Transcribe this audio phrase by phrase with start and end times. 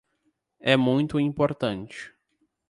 [0.61, 2.11] É muito importante.